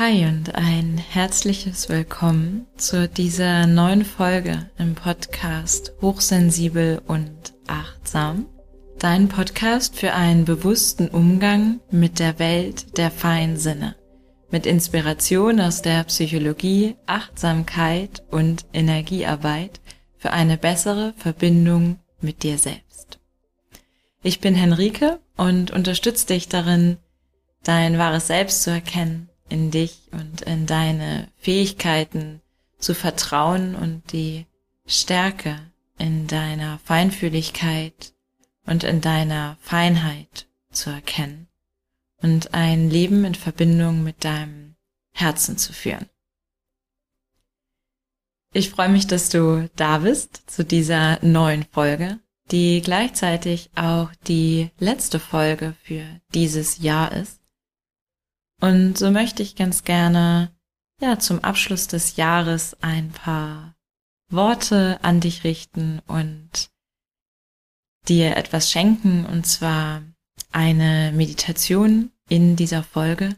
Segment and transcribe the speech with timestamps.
[0.00, 8.46] Hi und ein herzliches Willkommen zu dieser neuen Folge im Podcast Hochsensibel und Achtsam.
[8.98, 13.94] Dein Podcast für einen bewussten Umgang mit der Welt der feinen Sinne.
[14.50, 19.82] Mit Inspiration aus der Psychologie, Achtsamkeit und Energiearbeit
[20.16, 23.18] für eine bessere Verbindung mit dir selbst.
[24.22, 26.96] Ich bin Henrike und unterstütze dich darin,
[27.64, 32.40] dein wahres Selbst zu erkennen in dich und in deine Fähigkeiten
[32.78, 34.46] zu vertrauen und die
[34.86, 35.60] Stärke
[35.98, 38.14] in deiner Feinfühligkeit
[38.66, 41.48] und in deiner Feinheit zu erkennen
[42.22, 44.76] und ein Leben in Verbindung mit deinem
[45.12, 46.08] Herzen zu führen.
[48.52, 52.18] Ich freue mich, dass du da bist zu dieser neuen Folge,
[52.50, 57.39] die gleichzeitig auch die letzte Folge für dieses Jahr ist.
[58.60, 60.54] Und so möchte ich ganz gerne,
[61.00, 63.74] ja, zum Abschluss des Jahres ein paar
[64.28, 66.70] Worte an dich richten und
[68.08, 70.02] dir etwas schenken, und zwar
[70.52, 73.36] eine Meditation in dieser Folge,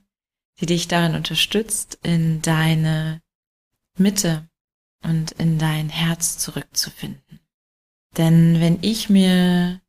[0.61, 3.23] die dich darin unterstützt, in deine
[3.97, 4.48] Mitte
[5.03, 7.41] und in dein Herz zurückzufinden.
[8.17, 9.81] Denn wenn ich mir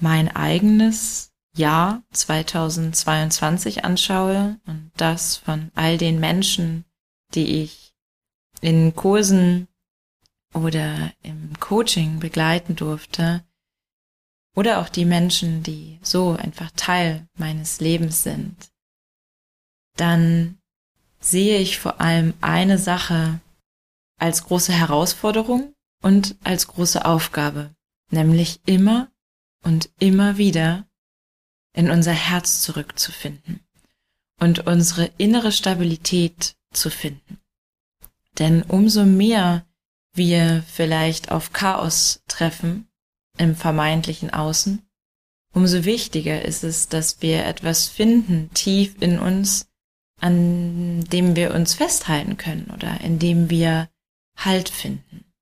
[0.00, 1.27] mein eigenes
[1.58, 6.84] Jahr 2022 anschaue und das von all den Menschen,
[7.34, 7.94] die ich
[8.60, 9.68] in Kursen
[10.54, 13.44] oder im Coaching begleiten durfte,
[14.58, 18.56] oder auch die Menschen, die so einfach Teil meines Lebens sind,
[19.96, 20.58] dann
[21.20, 23.40] sehe ich vor allem eine Sache
[24.18, 27.72] als große Herausforderung und als große Aufgabe,
[28.10, 29.12] nämlich immer
[29.62, 30.87] und immer wieder
[31.78, 33.60] in unser Herz zurückzufinden
[34.40, 37.38] und unsere innere Stabilität zu finden.
[38.40, 39.64] Denn umso mehr
[40.12, 42.88] wir vielleicht auf Chaos treffen
[43.36, 44.82] im vermeintlichen Außen,
[45.52, 49.68] umso wichtiger ist es, dass wir etwas finden tief in uns,
[50.20, 53.88] an dem wir uns festhalten können oder in dem wir
[54.36, 55.32] Halt finden.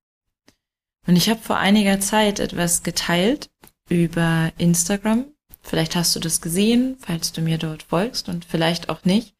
[1.07, 3.49] Und ich habe vor einiger Zeit etwas geteilt
[3.89, 5.25] über Instagram
[5.67, 9.35] Vielleicht hast du das gesehen, falls du mir dort folgst und vielleicht auch nicht.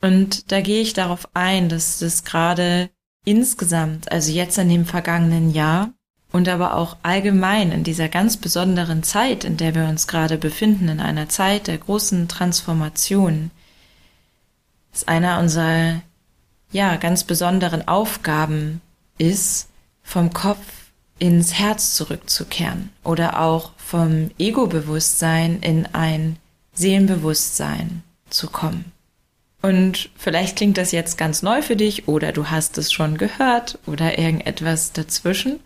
[0.00, 2.88] Und da gehe ich darauf ein, dass das gerade
[3.26, 5.92] insgesamt, also jetzt in dem vergangenen Jahr
[6.32, 10.88] und aber auch allgemein in dieser ganz besonderen Zeit, in der wir uns gerade befinden,
[10.88, 13.50] in einer Zeit der großen Transformation,
[14.94, 16.00] ist einer unserer,
[16.72, 18.80] ja, ganz besonderen Aufgaben
[19.18, 19.68] ist,
[20.02, 20.64] vom Kopf
[21.18, 26.34] ins Herz zurückzukehren oder auch vom Ego-Bewusstsein in ein
[26.72, 28.90] Seelenbewusstsein zu kommen.
[29.62, 33.78] Und vielleicht klingt das jetzt ganz neu für dich oder du hast es schon gehört
[33.86, 35.60] oder irgendetwas dazwischen.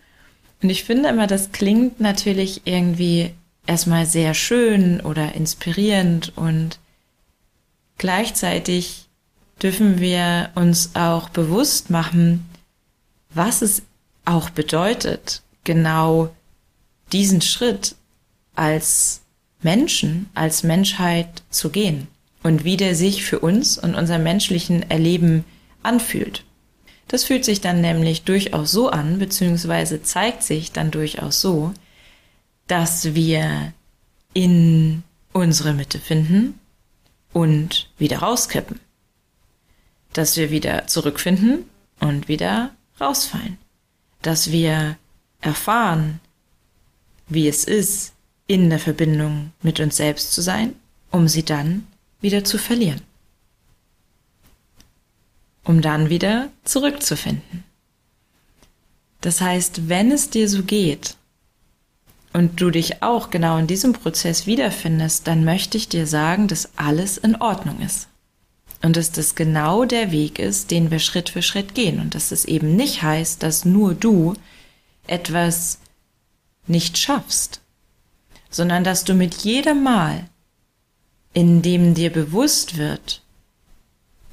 [0.62, 3.30] Und ich finde immer, das klingt natürlich irgendwie
[3.66, 6.78] erstmal sehr schön oder inspirierend und
[7.96, 9.06] gleichzeitig
[9.62, 12.46] dürfen wir uns auch bewusst machen,
[13.30, 13.80] was es
[14.26, 16.28] auch bedeutet, genau
[17.10, 17.96] diesen Schritt
[18.58, 19.22] als
[19.62, 22.08] Menschen, als Menschheit zu gehen
[22.42, 25.44] und wie der sich für uns und unser menschlichen Erleben
[25.82, 26.44] anfühlt.
[27.08, 31.72] Das fühlt sich dann nämlich durchaus so an, beziehungsweise zeigt sich dann durchaus so,
[32.66, 33.72] dass wir
[34.34, 35.02] in
[35.32, 36.58] unsere Mitte finden
[37.32, 38.78] und wieder rauskippen.
[40.12, 41.64] Dass wir wieder zurückfinden
[42.00, 42.70] und wieder
[43.00, 43.56] rausfallen.
[44.20, 44.96] Dass wir
[45.40, 46.20] erfahren,
[47.28, 48.12] wie es ist,
[48.48, 50.74] in der Verbindung mit uns selbst zu sein,
[51.12, 51.86] um sie dann
[52.20, 53.02] wieder zu verlieren.
[55.62, 57.62] Um dann wieder zurückzufinden.
[59.20, 61.16] Das heißt, wenn es dir so geht
[62.32, 66.70] und du dich auch genau in diesem Prozess wiederfindest, dann möchte ich dir sagen, dass
[66.76, 68.08] alles in Ordnung ist.
[68.80, 72.00] Und dass das genau der Weg ist, den wir Schritt für Schritt gehen.
[72.00, 74.34] Und dass es eben nicht heißt, dass nur du
[75.06, 75.80] etwas
[76.68, 77.60] nicht schaffst,
[78.50, 80.28] sondern dass du mit jedem Mal,
[81.32, 83.22] in dem dir bewusst wird,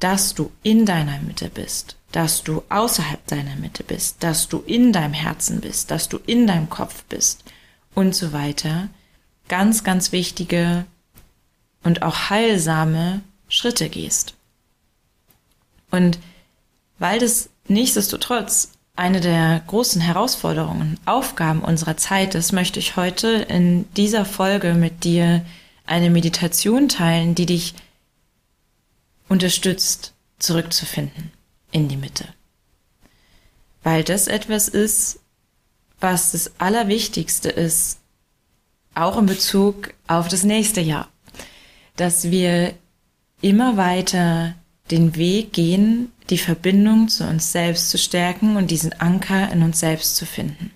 [0.00, 4.92] dass du in deiner Mitte bist, dass du außerhalb deiner Mitte bist, dass du in
[4.92, 7.44] deinem Herzen bist, dass du in deinem Kopf bist
[7.94, 8.88] und so weiter,
[9.48, 10.86] ganz, ganz wichtige
[11.82, 14.34] und auch heilsame Schritte gehst.
[15.90, 16.18] Und
[16.98, 23.90] weil das nichtsdestotrotz eine der großen Herausforderungen, Aufgaben unserer Zeit ist, möchte ich heute in
[23.94, 25.44] dieser Folge mit dir
[25.84, 27.74] eine Meditation teilen, die dich
[29.28, 31.30] unterstützt zurückzufinden
[31.72, 32.26] in die Mitte.
[33.82, 35.20] Weil das etwas ist,
[36.00, 38.00] was das Allerwichtigste ist,
[38.94, 41.08] auch in Bezug auf das nächste Jahr,
[41.96, 42.74] dass wir
[43.42, 44.54] immer weiter
[44.90, 49.80] den Weg gehen, die Verbindung zu uns selbst zu stärken und diesen Anker in uns
[49.80, 50.70] selbst zu finden.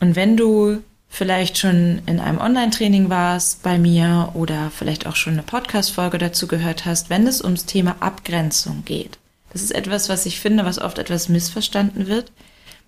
[0.00, 0.82] Und wenn du
[1.14, 6.48] vielleicht schon in einem Online-Training warst bei mir oder vielleicht auch schon eine Podcast-Folge dazu
[6.48, 9.18] gehört hast, wenn es ums Thema Abgrenzung geht.
[9.52, 12.32] Das ist etwas, was ich finde, was oft etwas missverstanden wird.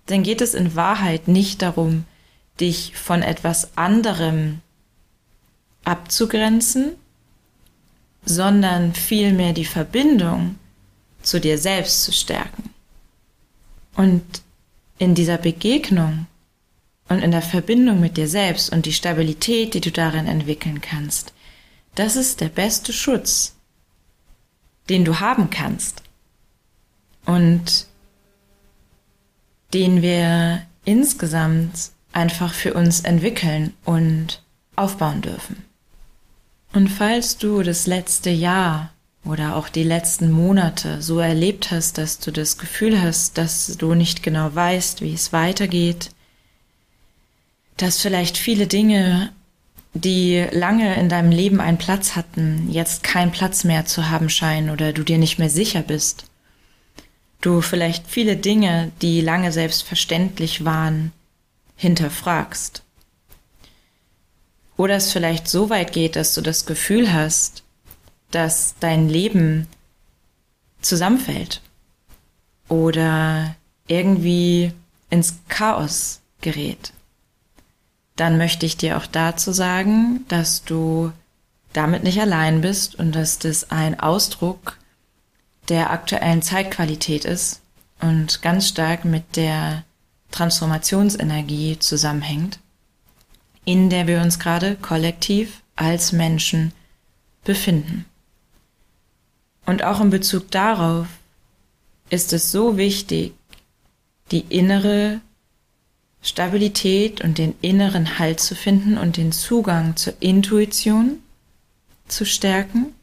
[0.07, 2.03] Dann geht es in Wahrheit nicht darum,
[2.59, 4.59] dich von etwas anderem
[5.85, 6.95] abzugrenzen,
[8.27, 10.55] sondern vielmehr die Verbindung
[11.21, 12.69] zu dir selbst zu stärken.
[13.95, 14.23] Und
[14.99, 16.27] in dieser Begegnung
[17.07, 21.33] und in der Verbindung mit dir selbst und die Stabilität, die du darin entwickeln kannst,
[21.95, 23.55] das ist der beste Schutz,
[24.89, 26.03] den du haben kannst
[27.25, 27.87] und
[29.73, 34.43] den wir insgesamt einfach für uns entwickeln und
[34.75, 35.66] aufbauen dürfen.
[36.77, 38.91] Und falls du das letzte Jahr
[39.25, 43.95] oder auch die letzten Monate so erlebt hast, dass du das Gefühl hast, dass du
[43.95, 46.11] nicht genau weißt, wie es weitergeht,
[47.77, 49.31] dass vielleicht viele Dinge,
[49.95, 54.69] die lange in deinem Leben einen Platz hatten, jetzt keinen Platz mehr zu haben scheinen
[54.69, 56.25] oder du dir nicht mehr sicher bist.
[57.41, 61.11] Du vielleicht viele Dinge, die lange selbstverständlich waren,
[61.75, 62.83] hinterfragst.
[64.77, 67.63] Oder es vielleicht so weit geht, dass du das Gefühl hast,
[68.31, 69.67] dass dein Leben
[70.81, 71.61] zusammenfällt
[72.69, 73.55] oder
[73.87, 74.71] irgendwie
[75.09, 76.93] ins Chaos gerät
[78.17, 81.13] dann möchte ich dir auch dazu sagen, dass du
[81.71, 84.77] damit nicht allein bist und dass das ein Ausdruck
[85.69, 87.61] der aktuellen Zeitqualität ist
[88.01, 89.83] und ganz stark mit der
[90.31, 92.59] Transformationsenergie zusammenhängt,
[93.67, 96.71] in der wir uns gerade kollektiv als Menschen
[97.43, 98.05] befinden.
[99.65, 101.07] Und auch in Bezug darauf
[102.09, 103.33] ist es so wichtig,
[104.31, 105.19] die innere
[106.21, 111.17] Stabilität und den inneren Halt zu finden und den Zugang zur Intuition
[112.07, 112.93] zu stärken,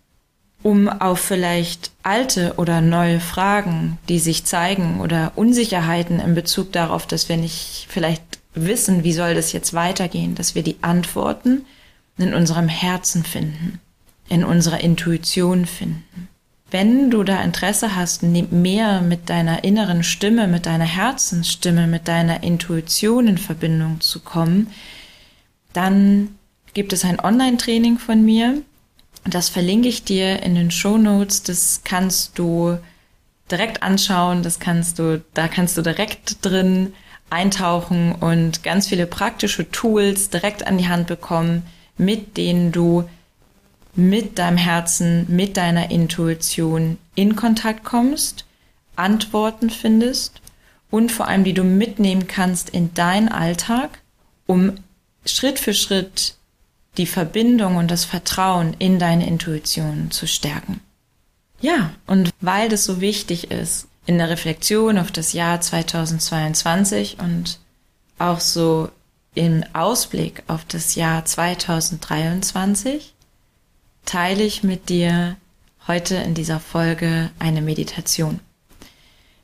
[0.62, 7.06] um auf vielleicht alte oder neue Fragen, die sich zeigen oder Unsicherheiten in Bezug darauf,
[7.06, 8.22] dass wir nicht vielleicht
[8.54, 11.64] wissen, wie soll das jetzt weitergehen, dass wir die Antworten
[12.18, 13.80] in unserem Herzen finden,
[14.28, 16.28] in unserer Intuition finden
[16.74, 22.42] wenn du da Interesse hast, mehr mit deiner inneren Stimme, mit deiner Herzensstimme, mit deiner
[22.42, 24.66] Intuition in Verbindung zu kommen,
[25.72, 26.34] dann
[26.72, 28.60] gibt es ein Online-Training von mir.
[29.22, 31.44] Das verlinke ich dir in den Show Notes.
[31.44, 32.76] Das kannst du
[33.52, 34.42] direkt anschauen.
[34.42, 36.92] Das kannst du, da kannst du direkt drin
[37.30, 41.64] eintauchen und ganz viele praktische Tools direkt an die Hand bekommen,
[41.96, 43.08] mit denen du
[43.94, 48.44] mit deinem Herzen, mit deiner Intuition in Kontakt kommst,
[48.96, 50.40] Antworten findest
[50.90, 54.00] und vor allem, die du mitnehmen kannst in deinen Alltag,
[54.46, 54.72] um
[55.24, 56.36] Schritt für Schritt
[56.96, 60.80] die Verbindung und das Vertrauen in deine Intuition zu stärken.
[61.60, 67.58] Ja, und weil das so wichtig ist in der Reflexion auf das Jahr 2022 und
[68.18, 68.90] auch so
[69.34, 73.14] im Ausblick auf das Jahr 2023,
[74.04, 75.36] teile ich mit dir
[75.86, 78.40] heute in dieser Folge eine Meditation.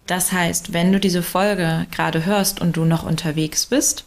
[0.07, 4.05] Das heißt, wenn du diese Folge gerade hörst und du noch unterwegs bist,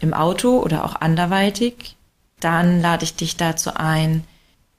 [0.00, 1.96] im Auto oder auch anderweitig,
[2.40, 4.24] dann lade ich dich dazu ein,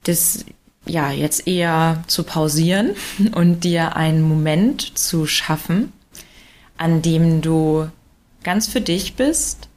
[0.03, 0.45] das
[0.85, 2.91] ja jetzt eher zu pausieren
[3.33, 5.91] und dir einen Moment zu schaffen,
[6.77, 7.89] an dem du
[8.43, 9.69] ganz für dich bist,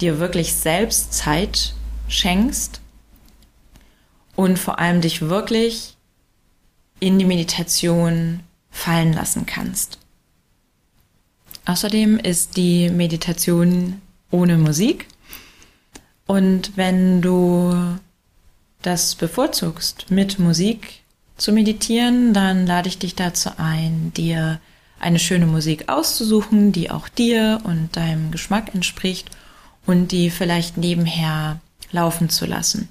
[0.00, 1.74] dir wirklich selbst Zeit
[2.08, 2.80] schenkst
[4.36, 5.96] und vor allem dich wirklich
[7.00, 8.40] in die Meditation
[8.70, 9.98] fallen lassen kannst.
[11.66, 15.06] Außerdem ist die Meditation ohne Musik
[16.26, 17.74] und wenn du
[18.86, 21.02] das bevorzugst, mit Musik
[21.36, 24.60] zu meditieren, dann lade ich dich dazu ein, dir
[25.00, 29.30] eine schöne Musik auszusuchen, die auch dir und deinem Geschmack entspricht
[29.86, 31.60] und die vielleicht nebenher
[31.90, 32.88] laufen zu lassen.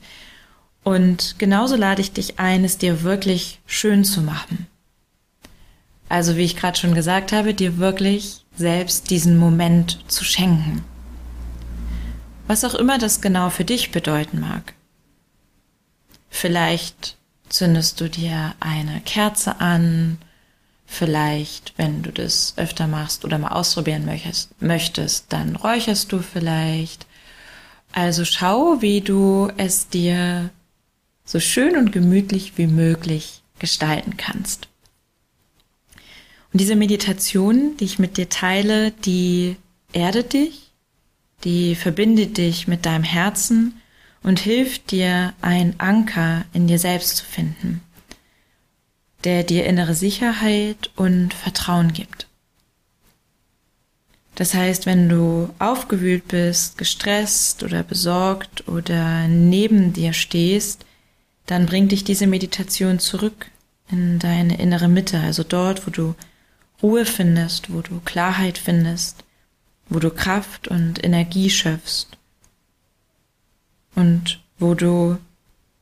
[0.84, 4.68] Und genauso lade ich dich ein, es dir wirklich schön zu machen.
[6.10, 10.84] Also wie ich gerade schon gesagt habe, dir wirklich selbst diesen Moment zu schenken.
[12.48, 14.74] Was auch immer das genau für dich bedeuten mag.
[16.36, 17.16] Vielleicht
[17.48, 20.18] zündest du dir eine Kerze an.
[20.88, 24.10] Vielleicht, wenn du das öfter machst oder mal ausprobieren
[24.60, 27.06] möchtest, dann räucherst du vielleicht.
[27.92, 30.50] Also schau, wie du es dir
[31.24, 34.68] so schön und gemütlich wie möglich gestalten kannst.
[36.52, 39.56] Und diese Meditation, die ich mit dir teile, die
[39.94, 40.72] erdet dich,
[41.44, 43.80] die verbindet dich mit deinem Herzen
[44.24, 47.82] und hilft dir, einen Anker in dir selbst zu finden,
[49.24, 52.28] der dir innere Sicherheit und Vertrauen gibt.
[54.36, 60.86] Das heißt, wenn du aufgewühlt bist, gestresst oder besorgt oder neben dir stehst,
[61.46, 63.52] dann bringt dich diese Meditation zurück
[63.92, 66.16] in deine innere Mitte, also dort, wo du
[66.82, 69.24] Ruhe findest, wo du Klarheit findest,
[69.90, 72.18] wo du Kraft und Energie schöpfst
[73.96, 75.18] und wo du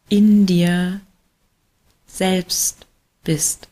[0.09, 1.01] in dir
[2.05, 2.87] selbst
[3.23, 3.69] bist.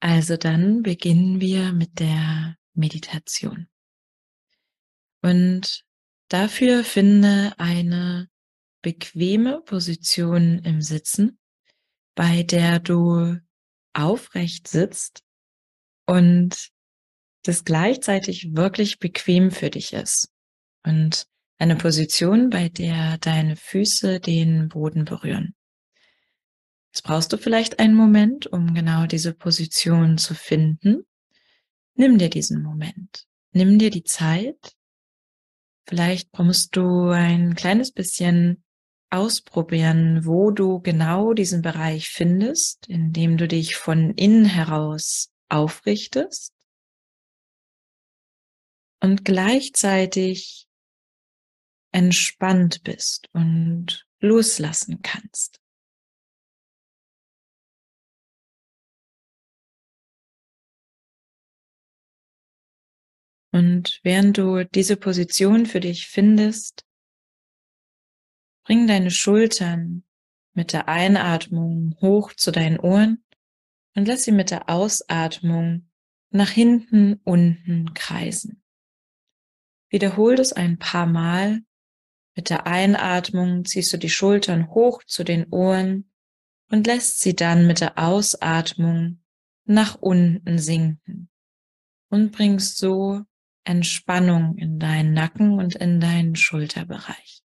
[0.00, 3.68] Also dann beginnen wir mit der Meditation.
[5.22, 5.84] Und
[6.28, 8.28] dafür finde eine
[8.82, 11.38] bequeme Position im Sitzen,
[12.14, 13.38] bei der du
[13.92, 15.22] aufrecht sitzt
[16.06, 16.70] und
[17.44, 20.32] das gleichzeitig wirklich bequem für dich ist.
[20.84, 21.26] Und
[21.62, 25.54] eine Position, bei der deine Füße den Boden berühren.
[26.92, 31.06] Jetzt brauchst du vielleicht einen Moment, um genau diese Position zu finden.
[31.94, 33.28] Nimm dir diesen Moment.
[33.52, 34.74] Nimm dir die Zeit.
[35.86, 38.64] Vielleicht musst du ein kleines bisschen
[39.10, 46.52] ausprobieren, wo du genau diesen Bereich findest, indem du dich von innen heraus aufrichtest
[49.00, 50.66] und gleichzeitig
[51.92, 55.60] entspannt bist und loslassen kannst.
[63.54, 66.86] Und während du diese Position für dich findest,
[68.64, 70.04] Bring deine Schultern
[70.54, 73.24] mit der Einatmung hoch zu deinen Ohren
[73.96, 75.90] und lass sie mit der Ausatmung
[76.30, 78.62] nach hinten unten kreisen.
[79.90, 81.62] Wiederhol das ein paar Mal.
[82.34, 86.10] Mit der Einatmung ziehst du die Schultern hoch zu den Ohren
[86.70, 89.22] und lässt sie dann mit der Ausatmung
[89.64, 91.28] nach unten sinken
[92.08, 93.22] und bringst so
[93.64, 97.42] Entspannung in deinen Nacken und in deinen Schulterbereich.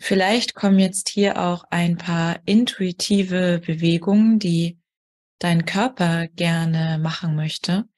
[0.00, 4.78] Vielleicht kommen jetzt hier auch ein paar intuitive Bewegungen, die
[5.38, 7.88] dein Körper gerne machen möchte.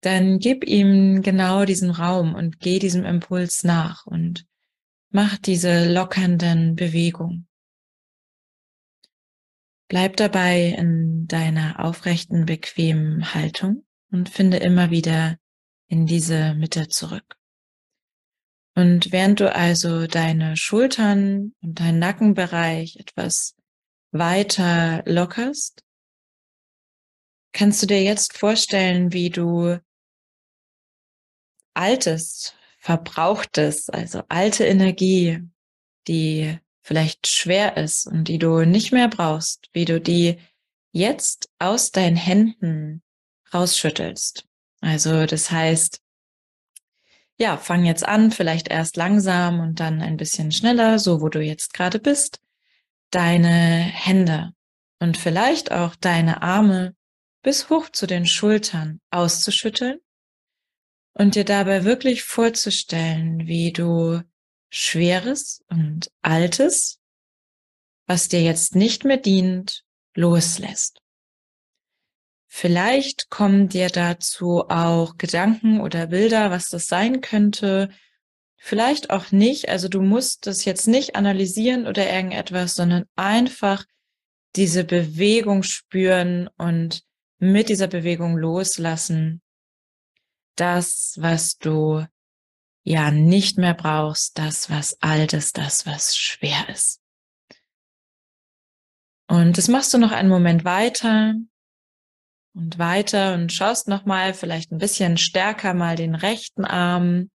[0.00, 4.46] Dann gib ihm genau diesen Raum und geh diesem Impuls nach und
[5.12, 7.46] mach diese lockernden Bewegungen.
[9.88, 15.38] Bleib dabei in deiner aufrechten, bequemen Haltung und finde immer wieder
[15.86, 17.36] in diese Mitte zurück.
[18.74, 23.54] Und während du also deine Schultern und deinen Nackenbereich etwas
[24.12, 25.84] weiter lockerst,
[27.52, 29.78] kannst du dir jetzt vorstellen, wie du
[31.74, 35.38] altes, verbrauchtes, also alte Energie,
[36.08, 40.38] die vielleicht schwer ist und die du nicht mehr brauchst, wie du die
[40.90, 43.02] jetzt aus deinen Händen
[43.54, 44.48] rausschüttelst.
[44.80, 46.02] Also das heißt,
[47.38, 51.40] ja, fang jetzt an, vielleicht erst langsam und dann ein bisschen schneller, so wo du
[51.40, 52.40] jetzt gerade bist,
[53.10, 54.54] deine Hände
[54.98, 56.96] und vielleicht auch deine Arme
[57.42, 60.00] bis hoch zu den Schultern auszuschütteln
[61.14, 64.22] und dir dabei wirklich vorzustellen, wie du
[64.70, 66.98] Schweres und Altes,
[68.06, 71.02] was dir jetzt nicht mehr dient, loslässt.
[72.48, 77.90] Vielleicht kommen dir dazu auch Gedanken oder Bilder, was das sein könnte.
[78.56, 79.68] Vielleicht auch nicht.
[79.68, 83.84] Also du musst das jetzt nicht analysieren oder irgendetwas, sondern einfach
[84.56, 87.02] diese Bewegung spüren und
[87.38, 89.41] mit dieser Bewegung loslassen.
[90.56, 92.06] Das, was du
[92.84, 97.00] ja nicht mehr brauchst, das, was alt ist, das, was schwer ist.
[99.28, 101.34] Und das machst du noch einen Moment weiter
[102.54, 107.30] und weiter und schaust nochmal vielleicht ein bisschen stärker mal den rechten Arm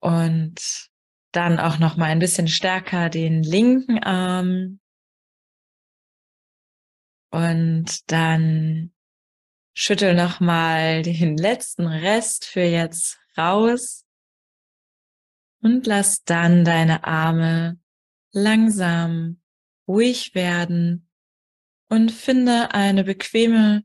[0.00, 0.90] und
[1.32, 4.80] dann auch nochmal ein bisschen stärker den linken Arm
[7.30, 8.92] und dann
[9.78, 14.06] schüttel nochmal den letzten Rest für jetzt raus
[15.60, 17.78] und lass dann deine Arme
[18.32, 19.42] langsam
[19.86, 21.10] ruhig werden
[21.90, 23.84] und finde eine bequeme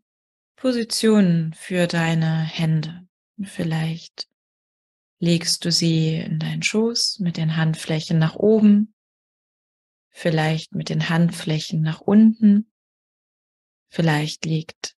[0.55, 3.05] Position für deine Hände.
[3.43, 4.29] Vielleicht
[5.19, 8.95] legst du sie in deinen Schoß mit den Handflächen nach oben,
[10.09, 12.71] vielleicht mit den Handflächen nach unten,
[13.89, 14.95] vielleicht liegt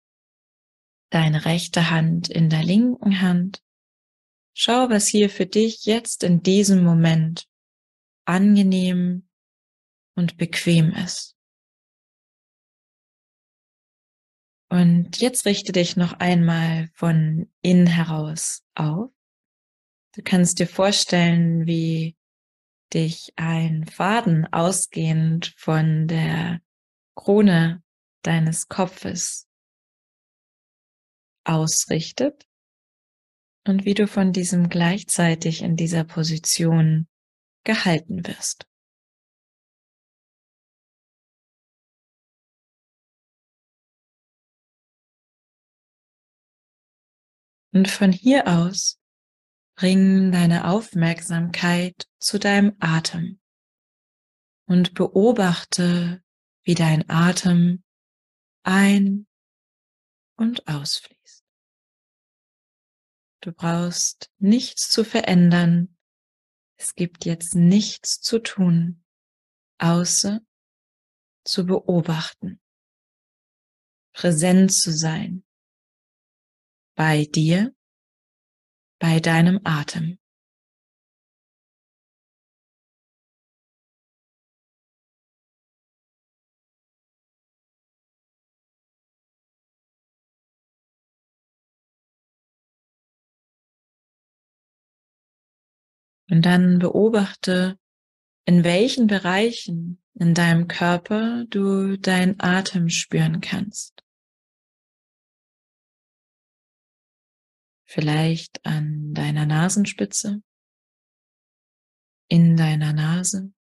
[1.14, 3.62] deine rechte Hand in der linken Hand.
[4.56, 7.48] Schau, was hier für dich jetzt in diesem Moment
[8.26, 9.28] angenehm
[10.16, 11.36] und bequem ist.
[14.70, 19.12] Und jetzt richte dich noch einmal von innen heraus auf.
[20.16, 22.16] Du kannst dir vorstellen, wie
[22.92, 26.62] dich ein Faden ausgehend von der
[27.16, 27.84] Krone
[28.24, 29.48] deines Kopfes
[31.46, 32.48] ausrichtet
[33.66, 37.08] und wie du von diesem gleichzeitig in dieser Position
[37.64, 38.68] gehalten wirst.
[47.74, 49.00] Und von hier aus
[49.76, 53.40] bring deine Aufmerksamkeit zu deinem Atem
[54.68, 56.24] und beobachte,
[56.64, 57.84] wie dein Atem
[58.64, 59.26] ein-
[60.38, 61.13] und ausfließt.
[63.44, 65.98] Du brauchst nichts zu verändern.
[66.78, 69.04] Es gibt jetzt nichts zu tun,
[69.80, 70.40] außer
[71.44, 72.62] zu beobachten,
[74.14, 75.44] präsent zu sein
[76.96, 77.76] bei dir,
[78.98, 80.20] bei deinem Atem.
[96.34, 97.78] Und dann beobachte,
[98.46, 104.04] in welchen Bereichen in deinem Körper du deinen Atem spüren kannst.
[107.94, 110.42] vielleicht an deiner Nasenspitze,
[112.28, 113.54] in deiner Nase,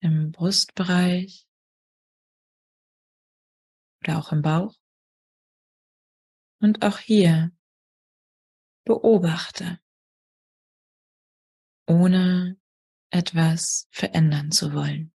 [0.00, 1.46] im Brustbereich
[4.00, 4.74] oder auch im Bauch.
[6.60, 7.52] Und auch hier
[8.84, 9.81] beobachte,
[11.86, 12.56] ohne
[13.10, 15.12] etwas verändern zu wollen.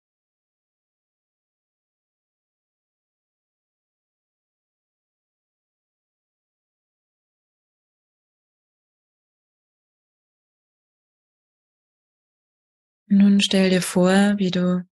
[13.08, 14.84] Nun stell dir vor, wie du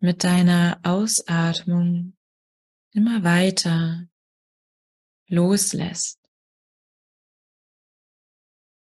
[0.00, 2.16] mit deiner Ausatmung
[2.92, 4.08] immer weiter
[5.28, 6.19] loslässt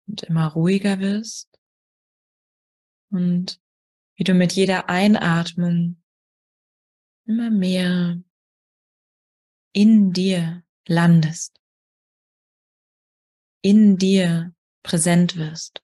[0.09, 1.49] und immer ruhiger wirst
[3.11, 3.61] und
[4.16, 6.03] wie du mit jeder Einatmung
[7.25, 8.21] immer mehr
[9.73, 11.61] in dir landest,
[13.62, 15.83] in dir präsent wirst.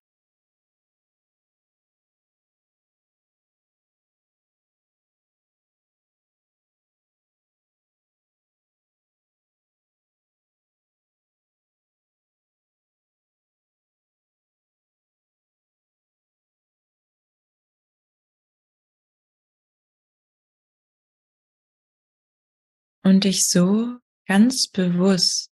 [23.05, 25.53] Und dich so ganz bewusst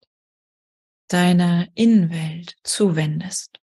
[1.07, 3.59] deiner Innenwelt zuwendest.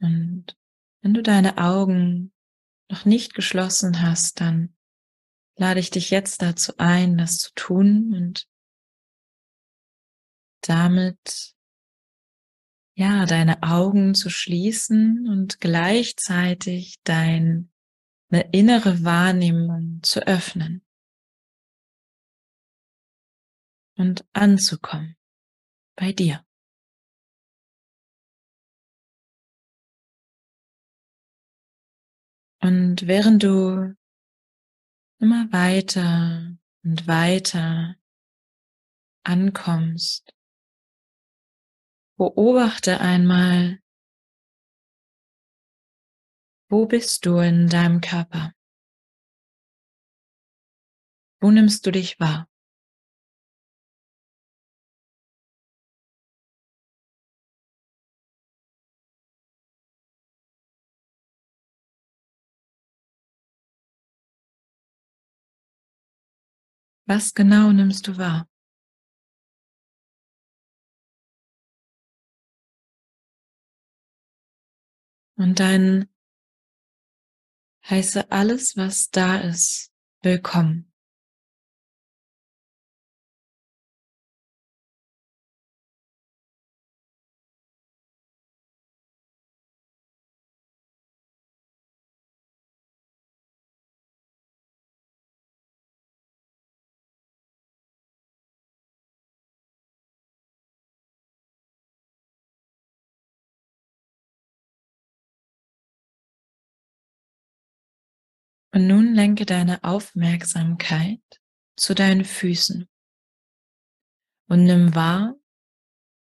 [0.00, 0.56] Und
[1.00, 2.32] wenn du deine Augen
[2.90, 4.76] noch nicht geschlossen hast, dann
[5.56, 8.46] lade ich dich jetzt dazu ein, das zu tun und
[10.60, 11.54] damit
[12.94, 17.68] ja deine Augen zu schließen und gleichzeitig deine
[18.52, 20.85] innere Wahrnehmung zu öffnen.
[23.96, 25.16] Und anzukommen
[25.96, 26.44] bei dir.
[32.60, 33.94] Und während du
[35.20, 37.96] immer weiter und weiter
[39.24, 40.32] ankommst,
[42.16, 43.80] beobachte einmal,
[46.68, 48.52] wo bist du in deinem Körper?
[51.40, 52.48] Wo nimmst du dich wahr?
[67.08, 68.48] Was genau nimmst du wahr?
[75.36, 76.08] Und dein
[77.88, 79.92] heiße alles, was da ist,
[80.22, 80.85] willkommen.
[108.76, 111.22] Und nun lenke deine Aufmerksamkeit
[111.78, 112.86] zu deinen Füßen
[114.50, 115.34] und nimm wahr,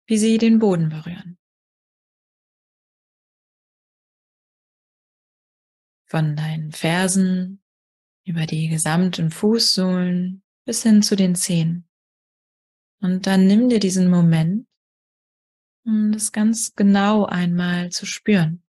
[0.06, 1.38] wie sie den Boden berühren.
[6.04, 7.62] Von deinen Fersen
[8.26, 11.88] über die gesamten Fußsohlen bis hin zu den Zehen.
[13.00, 14.68] Und dann nimm dir diesen Moment,
[15.86, 18.61] um das ganz genau einmal zu spüren.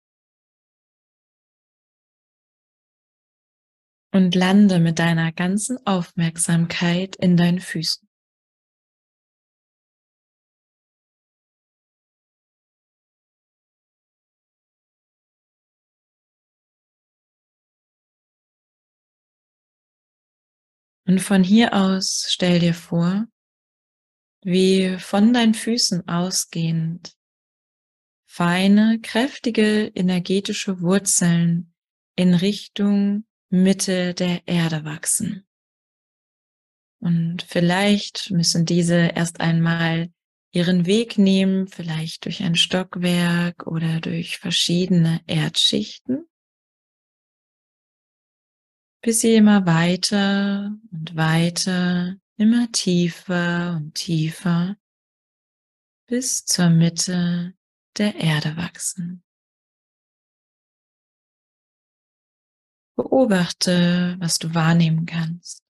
[4.13, 8.08] Und lande mit deiner ganzen Aufmerksamkeit in deinen Füßen.
[21.06, 23.26] Und von hier aus stell dir vor,
[24.43, 27.15] wie von deinen Füßen ausgehend
[28.26, 31.73] feine, kräftige, energetische Wurzeln
[32.15, 35.45] in Richtung Mitte der Erde wachsen.
[36.99, 40.11] Und vielleicht müssen diese erst einmal
[40.51, 46.25] ihren Weg nehmen, vielleicht durch ein Stockwerk oder durch verschiedene Erdschichten,
[49.03, 54.77] bis sie immer weiter und weiter, immer tiefer und tiefer
[56.07, 57.53] bis zur Mitte
[57.97, 59.23] der Erde wachsen.
[62.95, 65.63] Beobachte, was du wahrnehmen kannst.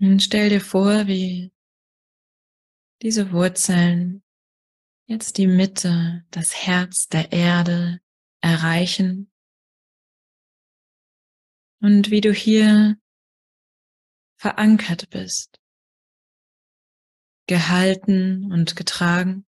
[0.00, 1.50] Und stell dir vor, wie
[3.00, 4.22] diese Wurzeln
[5.06, 8.00] jetzt die Mitte, das Herz der Erde
[8.40, 9.30] erreichen
[11.84, 12.96] und wie du hier
[14.36, 15.60] verankert bist,
[17.46, 19.44] gehalten und getragen.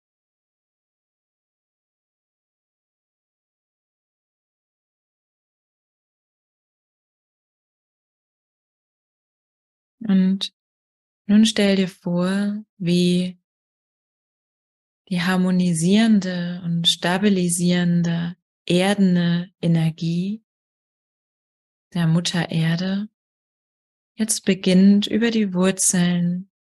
[10.00, 10.56] Und
[11.28, 13.40] nun stell dir vor, wie
[15.10, 20.43] die harmonisierende und stabilisierende erdene Energie
[21.94, 23.08] der Mutter Erde
[24.16, 26.52] jetzt beginnt über die Wurzeln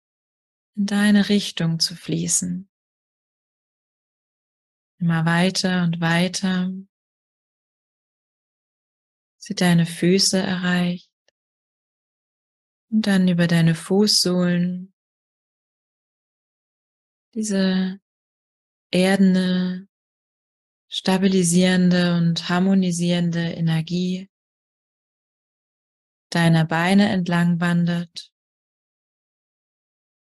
[0.76, 2.69] in deine Richtung zu fließen.
[5.00, 6.72] Immer weiter und weiter.
[9.38, 11.12] Sie deine Füße erreicht
[12.89, 14.93] und dann über deine Fußsohlen
[17.34, 18.00] diese
[18.91, 19.88] erdene,
[20.88, 24.30] stabilisierende und harmonisierende Energie
[26.36, 28.32] deiner Beine entlang wandert,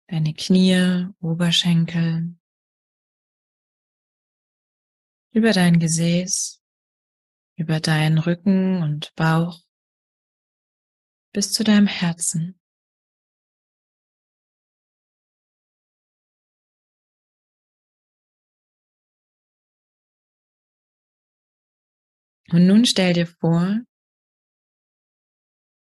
[0.06, 2.36] deine Knie, Oberschenkel,
[5.32, 6.62] über dein Gesäß,
[7.56, 9.60] über deinen Rücken und Bauch
[11.32, 12.58] bis zu deinem Herzen.
[22.50, 23.82] Und nun stell dir vor,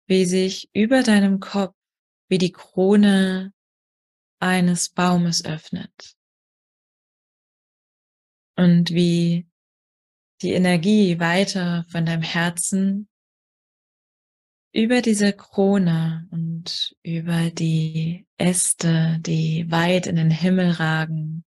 [0.09, 1.75] wie sich über deinem Kopf
[2.29, 3.53] wie die Krone
[4.41, 6.17] eines Baumes öffnet
[8.57, 9.47] und wie
[10.43, 13.09] die Energie weiter von deinem Herzen
[14.73, 21.45] über diese Krone und über die Äste, die weit in den Himmel ragen,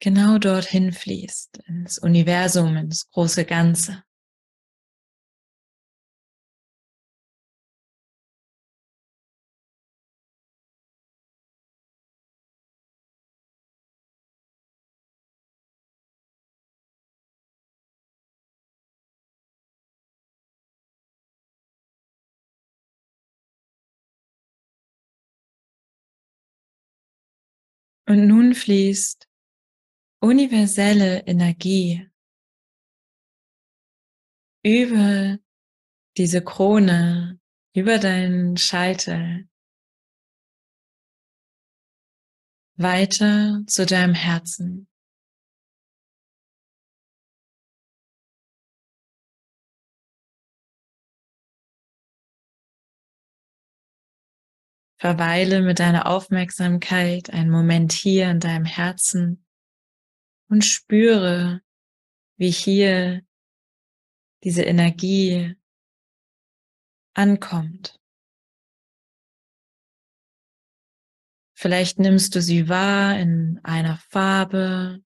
[0.00, 4.04] genau dorthin fließt, ins Universum, ins große Ganze.
[28.10, 29.28] Und nun fließt
[30.20, 32.10] universelle Energie
[34.64, 35.38] über
[36.16, 37.38] diese Krone,
[37.72, 39.48] über deinen Scheitel,
[42.74, 44.89] weiter zu deinem Herzen.
[55.00, 59.46] Verweile mit deiner Aufmerksamkeit einen Moment hier in deinem Herzen
[60.50, 61.62] und spüre,
[62.36, 63.22] wie hier
[64.44, 65.56] diese Energie
[67.14, 67.98] ankommt.
[71.54, 75.02] Vielleicht nimmst du sie wahr in einer Farbe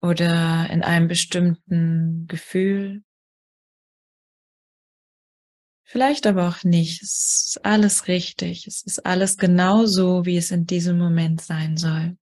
[0.00, 3.04] oder in einem bestimmten Gefühl.
[5.94, 7.04] Vielleicht aber auch nicht.
[7.04, 8.66] Es ist alles richtig.
[8.66, 12.16] Es ist alles genau so, wie es in diesem Moment sein soll.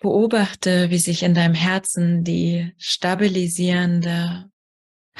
[0.00, 4.50] Beobachte, wie sich in deinem Herzen die stabilisierende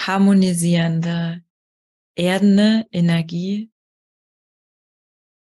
[0.07, 1.45] harmonisierende,
[2.15, 3.71] erdende Energie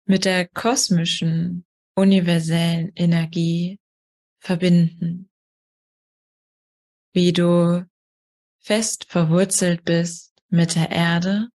[0.06, 3.80] mit der kosmischen, universellen Energie
[4.40, 5.30] verbinden.
[7.14, 7.88] Wie du
[8.60, 11.50] fest verwurzelt bist mit der Erde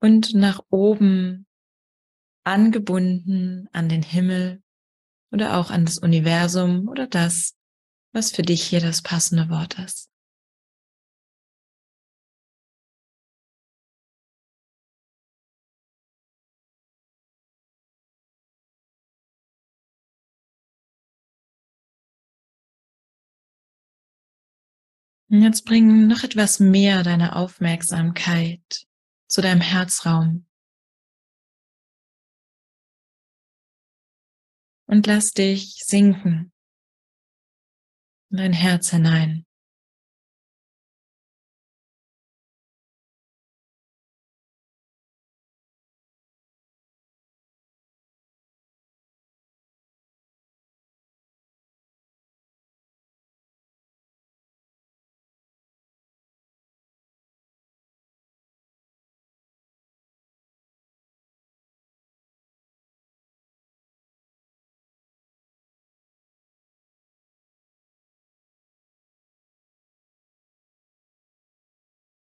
[0.00, 1.46] und nach oben
[2.44, 4.62] angebunden an den Himmel
[5.32, 7.54] oder auch an das Universum oder das,
[8.12, 10.09] was für dich hier das passende Wort ist.
[25.30, 28.86] Jetzt bring noch etwas mehr deine Aufmerksamkeit
[29.28, 30.46] zu deinem Herzraum.
[34.86, 36.52] Und lass dich sinken
[38.30, 39.46] in dein Herz hinein.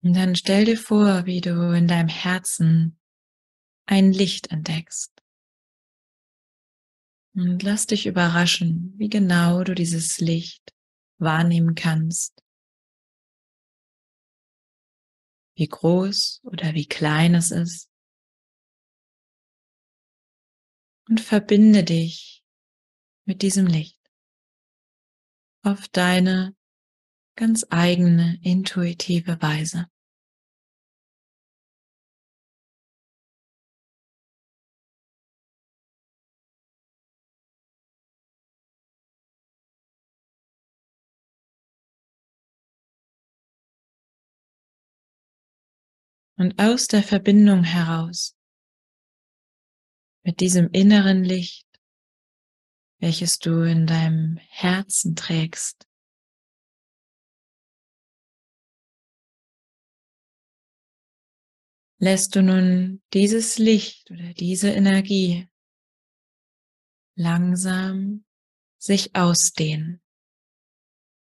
[0.06, 2.96] Und dann stell dir vor, wie du in deinem Herzen
[3.86, 5.12] ein Licht entdeckst.
[7.34, 10.72] Und lass dich überraschen, wie genau du dieses Licht
[11.18, 12.40] wahrnehmen kannst.
[15.56, 17.90] Wie groß oder wie klein es ist.
[21.08, 22.44] Und verbinde dich
[23.24, 24.00] mit diesem Licht
[25.64, 26.54] auf deine
[27.34, 29.90] ganz eigene intuitive Weise.
[46.38, 48.36] Und aus der Verbindung heraus
[50.22, 51.66] mit diesem inneren Licht,
[52.98, 55.88] welches du in deinem Herzen trägst,
[61.98, 65.48] lässt du nun dieses Licht oder diese Energie
[67.14, 68.26] langsam
[68.78, 70.02] sich ausdehnen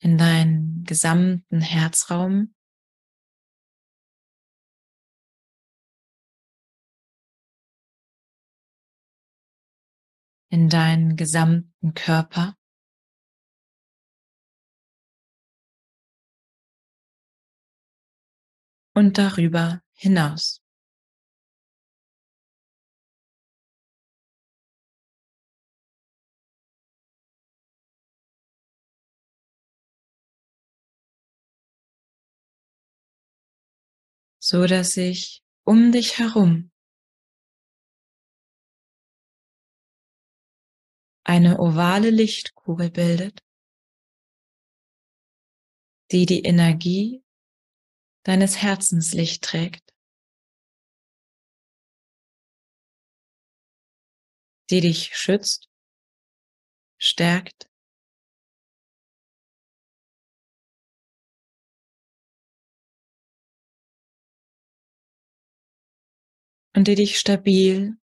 [0.01, 2.55] in deinen gesamten Herzraum
[10.51, 12.55] in deinen gesamten Körper.
[18.95, 20.61] Und darüber hinaus.
[34.49, 36.71] so dass sich um dich herum
[41.29, 43.45] eine ovale Lichtkugel bildet,
[46.11, 47.23] die die Energie
[48.23, 49.95] deines Herzenslicht trägt,
[54.71, 55.69] die dich schützt,
[56.97, 57.69] stärkt,
[66.75, 67.99] und die dich stabil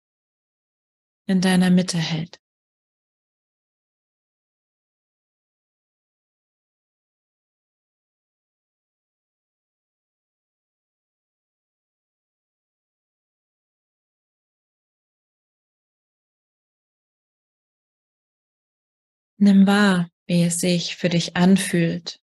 [1.25, 2.42] in deiner Mitte hält.
[19.43, 22.21] Nimm wahr, wie es sich für dich anfühlt,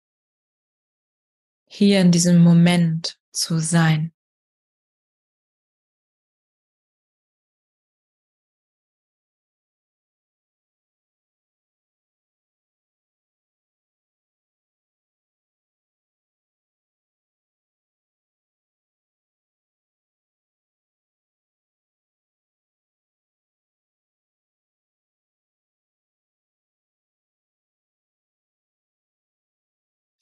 [1.69, 4.12] hier in diesem Moment zu sein.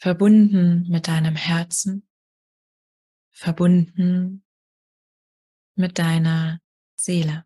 [0.00, 2.08] Verbunden mit deinem Herzen,
[3.30, 4.42] verbunden
[5.74, 6.60] mit deiner
[6.96, 7.44] Seele.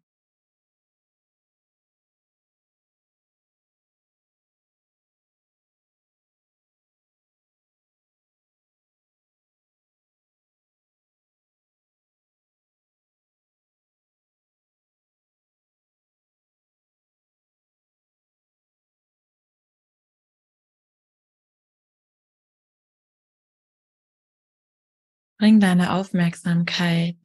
[25.44, 27.18] Bring deine Aufmerksamkeit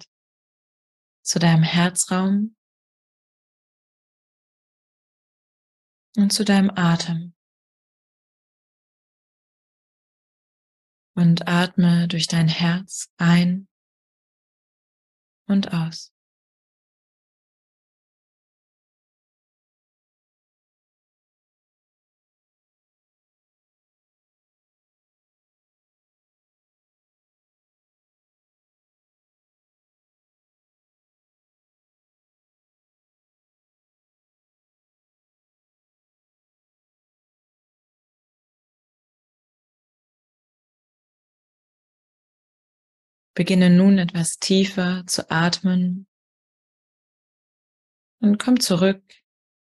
[1.23, 2.57] zu deinem Herzraum
[6.17, 7.33] und zu deinem Atem.
[11.15, 13.69] Und atme durch dein Herz ein
[15.47, 16.13] und aus.
[43.39, 46.07] Beginne nun etwas tiefer zu atmen
[48.19, 49.01] und komm zurück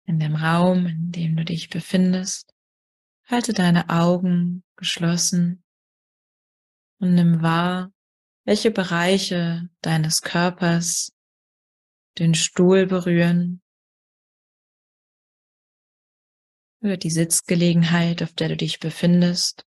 [0.06, 2.54] in den Raum, in dem du dich befindest.
[3.26, 5.64] Halte deine Augen geschlossen
[7.00, 7.92] und nimm wahr,
[8.46, 11.12] welche Bereiche deines Körpers
[12.20, 13.64] den Stuhl berühren
[16.82, 19.66] oder die Sitzgelegenheit, auf der du dich befindest.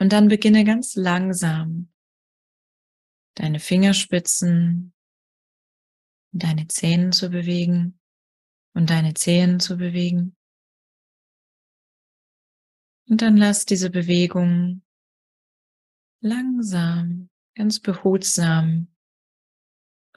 [0.00, 1.92] Und dann beginne ganz langsam
[3.34, 4.92] deine Fingerspitzen,
[6.32, 7.98] deine Zähne zu bewegen
[8.74, 10.36] und deine Zehen zu bewegen.
[13.08, 14.82] Und dann lass diese Bewegung
[16.20, 18.88] langsam, ganz behutsam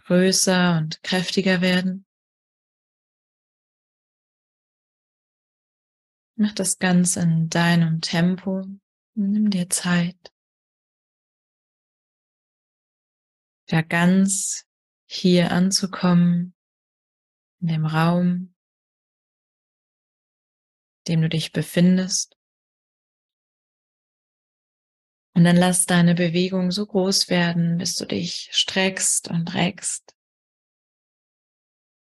[0.06, 2.06] größer und kräftiger werden.
[6.36, 8.66] Mach das ganz in deinem Tempo.
[9.16, 10.33] Nimm dir Zeit.
[13.74, 14.68] Da ganz
[15.06, 16.54] hier anzukommen,
[17.60, 18.54] in dem Raum,
[21.00, 22.38] in dem du dich befindest.
[25.36, 30.16] Und dann lass deine Bewegung so groß werden, bis du dich streckst und reckst.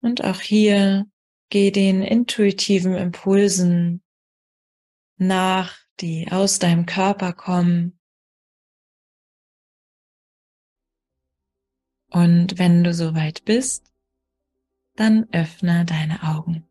[0.02, 1.10] Und auch hier
[1.48, 4.04] geh den intuitiven Impulsen
[5.16, 8.02] nach, die aus deinem Körper kommen.
[12.14, 13.92] Und wenn du soweit bist,
[14.96, 16.64] dann öffne deine Augen.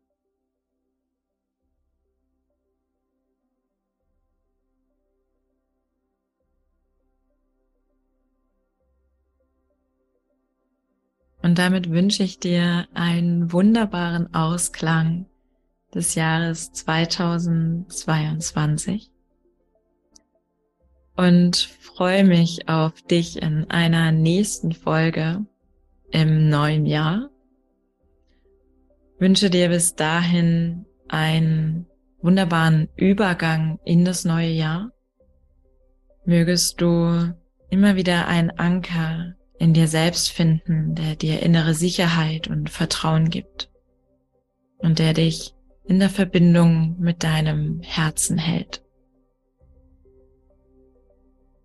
[11.41, 15.25] Und damit wünsche ich dir einen wunderbaren Ausklang
[15.93, 19.12] des Jahres 2022
[21.15, 25.45] und freue mich auf dich in einer nächsten Folge
[26.11, 27.29] im neuen Jahr.
[29.19, 31.87] Wünsche dir bis dahin einen
[32.21, 34.91] wunderbaren Übergang in das neue Jahr.
[36.25, 37.33] Mögest du
[37.69, 43.69] immer wieder einen Anker in dir selbst finden, der dir innere Sicherheit und Vertrauen gibt
[44.77, 45.53] und der dich
[45.85, 48.82] in der Verbindung mit deinem Herzen hält.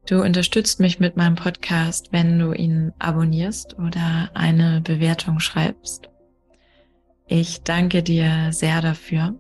[0.09, 6.09] Du unterstützt mich mit meinem Podcast, wenn du ihn abonnierst oder eine Bewertung schreibst.
[7.27, 9.35] Ich danke dir sehr dafür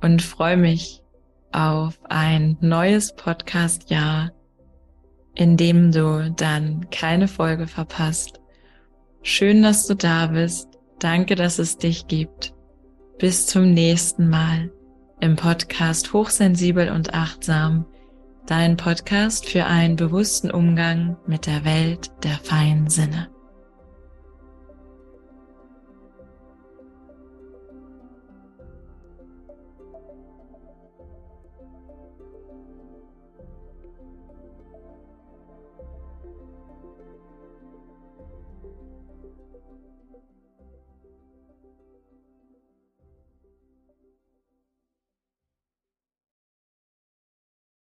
[0.00, 1.02] und freue mich
[1.52, 4.32] auf ein neues Podcast-Jahr,
[5.34, 8.42] in dem du dann keine Folge verpasst
[9.24, 10.68] Schön, dass du da bist.
[10.98, 12.54] Danke, dass es dich gibt.
[13.20, 14.72] Bis zum nächsten Mal
[15.20, 17.86] im Podcast Hochsensibel und Achtsam,
[18.46, 23.31] dein Podcast für einen bewussten Umgang mit der Welt der feinen Sinne.